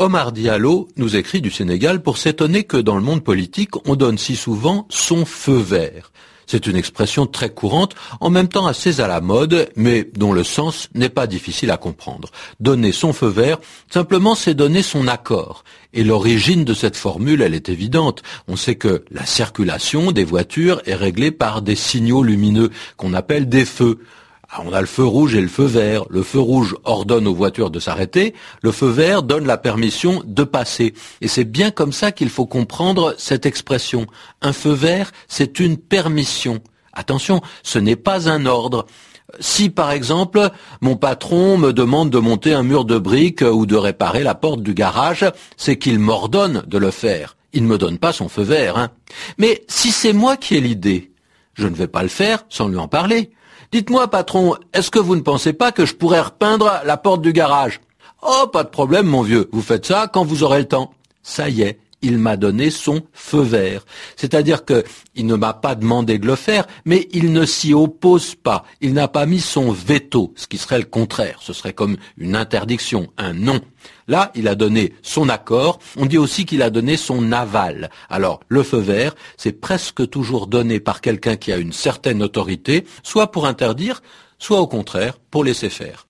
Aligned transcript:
Omar 0.00 0.30
Diallo 0.30 0.88
nous 0.96 1.16
écrit 1.16 1.40
du 1.40 1.50
Sénégal 1.50 2.02
pour 2.02 2.18
s'étonner 2.18 2.62
que 2.62 2.76
dans 2.76 2.94
le 2.94 3.02
monde 3.02 3.24
politique, 3.24 3.74
on 3.84 3.96
donne 3.96 4.16
si 4.16 4.36
souvent 4.36 4.86
son 4.90 5.24
feu 5.24 5.56
vert. 5.56 6.12
C'est 6.46 6.68
une 6.68 6.76
expression 6.76 7.26
très 7.26 7.50
courante, 7.50 7.94
en 8.20 8.30
même 8.30 8.48
temps 8.48 8.66
assez 8.68 9.00
à 9.00 9.08
la 9.08 9.20
mode, 9.20 9.68
mais 9.76 10.08
dont 10.16 10.32
le 10.32 10.44
sens 10.44 10.88
n'est 10.94 11.08
pas 11.08 11.26
difficile 11.26 11.70
à 11.72 11.76
comprendre. 11.76 12.30
Donner 12.60 12.92
son 12.92 13.12
feu 13.12 13.26
vert, 13.26 13.58
simplement 13.90 14.36
c'est 14.36 14.54
donner 14.54 14.82
son 14.82 15.08
accord. 15.08 15.64
Et 15.92 16.04
l'origine 16.04 16.64
de 16.64 16.74
cette 16.74 16.96
formule, 16.96 17.42
elle 17.42 17.54
est 17.54 17.68
évidente. 17.68 18.22
On 18.46 18.56
sait 18.56 18.76
que 18.76 19.04
la 19.10 19.26
circulation 19.26 20.12
des 20.12 20.24
voitures 20.24 20.80
est 20.86 20.94
réglée 20.94 21.32
par 21.32 21.60
des 21.60 21.76
signaux 21.76 22.22
lumineux 22.22 22.70
qu'on 22.96 23.14
appelle 23.14 23.48
des 23.48 23.64
feux. 23.64 23.98
Ah, 24.50 24.62
on 24.64 24.72
a 24.72 24.80
le 24.80 24.86
feu 24.86 25.04
rouge 25.04 25.34
et 25.34 25.42
le 25.42 25.48
feu 25.48 25.64
vert. 25.64 26.04
Le 26.08 26.22
feu 26.22 26.38
rouge 26.38 26.74
ordonne 26.84 27.26
aux 27.26 27.34
voitures 27.34 27.70
de 27.70 27.80
s'arrêter, 27.80 28.34
le 28.62 28.72
feu 28.72 28.88
vert 28.88 29.22
donne 29.22 29.46
la 29.46 29.58
permission 29.58 30.22
de 30.24 30.42
passer. 30.42 30.94
Et 31.20 31.28
c'est 31.28 31.44
bien 31.44 31.70
comme 31.70 31.92
ça 31.92 32.12
qu'il 32.12 32.30
faut 32.30 32.46
comprendre 32.46 33.14
cette 33.18 33.44
expression. 33.44 34.06
Un 34.40 34.54
feu 34.54 34.72
vert, 34.72 35.12
c'est 35.28 35.60
une 35.60 35.76
permission. 35.76 36.60
Attention, 36.94 37.42
ce 37.62 37.78
n'est 37.78 37.96
pas 37.96 38.30
un 38.30 38.46
ordre. 38.46 38.86
Si 39.38 39.68
par 39.68 39.90
exemple 39.90 40.48
mon 40.80 40.96
patron 40.96 41.58
me 41.58 41.74
demande 41.74 42.08
de 42.08 42.18
monter 42.18 42.54
un 42.54 42.62
mur 42.62 42.86
de 42.86 42.98
briques 42.98 43.42
ou 43.42 43.66
de 43.66 43.76
réparer 43.76 44.22
la 44.22 44.34
porte 44.34 44.62
du 44.62 44.72
garage, 44.72 45.26
c'est 45.58 45.76
qu'il 45.76 45.98
m'ordonne 45.98 46.62
de 46.66 46.78
le 46.78 46.90
faire. 46.90 47.36
Il 47.52 47.64
ne 47.64 47.68
me 47.68 47.76
donne 47.76 47.98
pas 47.98 48.14
son 48.14 48.30
feu 48.30 48.42
vert. 48.42 48.78
Hein. 48.78 48.88
Mais 49.36 49.64
si 49.68 49.90
c'est 49.90 50.14
moi 50.14 50.38
qui 50.38 50.56
ai 50.56 50.60
l'idée, 50.60 51.12
je 51.58 51.66
ne 51.66 51.74
vais 51.74 51.88
pas 51.88 52.02
le 52.02 52.08
faire 52.08 52.44
sans 52.48 52.68
lui 52.68 52.78
en 52.78 52.88
parler. 52.88 53.30
Dites-moi, 53.72 54.08
patron, 54.08 54.54
est-ce 54.72 54.90
que 54.90 54.98
vous 54.98 55.16
ne 55.16 55.20
pensez 55.20 55.52
pas 55.52 55.72
que 55.72 55.84
je 55.84 55.94
pourrais 55.94 56.20
repeindre 56.20 56.80
la 56.84 56.96
porte 56.96 57.20
du 57.20 57.32
garage? 57.32 57.80
Oh, 58.22 58.46
pas 58.46 58.64
de 58.64 58.68
problème, 58.68 59.06
mon 59.06 59.22
vieux, 59.22 59.48
vous 59.52 59.60
faites 59.60 59.86
ça 59.86 60.08
quand 60.10 60.24
vous 60.24 60.42
aurez 60.42 60.60
le 60.60 60.68
temps. 60.68 60.92
Ça 61.22 61.48
y 61.48 61.62
est, 61.62 61.78
il 62.02 62.18
m'a 62.18 62.36
donné 62.36 62.70
son 62.70 63.02
feu 63.12 63.40
vert. 63.40 63.84
C'est-à-dire 64.16 64.64
que 64.64 64.84
il 65.14 65.26
ne 65.26 65.34
m'a 65.34 65.52
pas 65.52 65.74
demandé 65.74 66.18
de 66.18 66.26
le 66.26 66.36
faire, 66.36 66.66
mais 66.84 67.08
il 67.12 67.32
ne 67.32 67.44
s'y 67.44 67.74
oppose 67.74 68.34
pas. 68.34 68.64
Il 68.80 68.94
n'a 68.94 69.08
pas 69.08 69.26
mis 69.26 69.40
son 69.40 69.72
veto, 69.72 70.32
ce 70.36 70.46
qui 70.46 70.58
serait 70.58 70.78
le 70.78 70.84
contraire. 70.84 71.38
Ce 71.40 71.52
serait 71.52 71.72
comme 71.72 71.96
une 72.16 72.36
interdiction, 72.36 73.08
un 73.16 73.32
non. 73.32 73.60
Là, 74.06 74.30
il 74.34 74.48
a 74.48 74.54
donné 74.54 74.94
son 75.02 75.28
accord. 75.28 75.78
On 75.96 76.06
dit 76.06 76.18
aussi 76.18 76.46
qu'il 76.46 76.62
a 76.62 76.70
donné 76.70 76.96
son 76.96 77.32
aval. 77.32 77.90
Alors, 78.08 78.40
le 78.48 78.62
feu 78.62 78.78
vert, 78.78 79.14
c'est 79.36 79.60
presque 79.60 80.08
toujours 80.08 80.46
donné 80.46 80.80
par 80.80 81.00
quelqu'un 81.00 81.36
qui 81.36 81.52
a 81.52 81.56
une 81.56 81.72
certaine 81.72 82.22
autorité, 82.22 82.84
soit 83.02 83.30
pour 83.30 83.46
interdire, 83.46 84.02
soit 84.38 84.60
au 84.60 84.66
contraire 84.66 85.18
pour 85.30 85.44
laisser 85.44 85.68
faire. 85.68 86.06